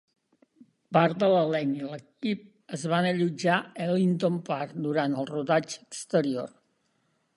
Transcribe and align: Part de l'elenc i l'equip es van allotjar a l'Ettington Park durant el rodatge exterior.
Part 0.95 1.17
de 1.23 1.27
l'elenc 1.33 1.75
i 1.81 1.89
l'equip 1.91 2.73
es 2.77 2.85
van 2.93 3.09
allotjar 3.09 3.59
a 3.59 3.87
l'Ettington 3.91 4.41
Park 4.49 4.75
durant 4.89 5.19
el 5.21 5.29
rodatge 5.35 5.83
exterior. 5.87 6.57